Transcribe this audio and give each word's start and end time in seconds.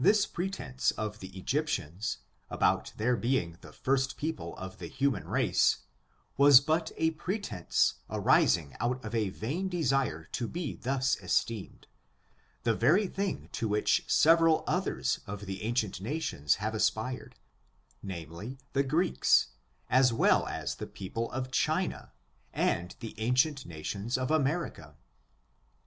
This 0.00 0.24
pretense 0.24 0.92
of 0.92 1.18
the 1.20 1.28
Egyptians, 1.38 2.20
about 2.48 2.90
their 2.96 3.16
being 3.18 3.58
the 3.60 3.70
first 3.74 4.16
people 4.16 4.56
of 4.56 4.78
the 4.78 4.86
human 4.86 5.28
race, 5.28 5.80
was 6.38 6.62
but 6.62 6.90
a 6.96 7.10
pretense 7.10 7.96
arising 8.08 8.74
out 8.80 9.04
of 9.04 9.14
a 9.14 9.28
vain 9.28 9.68
desire 9.68 10.24
to 10.32 10.48
be 10.48 10.74
thus 10.76 11.18
esteemed; 11.20 11.86
the 12.62 12.72
very 12.74 13.06
thing 13.08 13.50
to 13.52 13.68
which 13.68 14.04
several 14.06 14.64
others 14.66 15.20
of 15.26 15.44
the 15.44 15.60
ancient 15.62 16.00
nations 16.00 16.54
have 16.54 16.74
aspired, 16.74 17.34
namely, 18.02 18.56
the 18.72 18.82
Greeks, 18.82 19.48
as 19.90 20.14
well 20.14 20.46
as 20.46 20.76
the 20.76 20.86
people 20.86 21.30
of 21.32 21.50
China 21.50 22.14
and 22.54 22.96
the 23.00 23.14
ancient 23.20 23.66
nations 23.66 24.16
of 24.16 24.30
America. 24.30 24.96